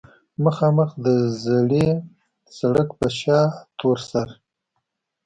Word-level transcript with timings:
مخامخ 0.43 0.89
د 1.05 1.07
زړې 1.43 1.87
سړک 2.57 2.89
پۀ 2.99 3.07
شا 3.19 3.39
تورسر 3.79 4.29